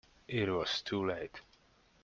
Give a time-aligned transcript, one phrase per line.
[0.27, 1.41] It was too late.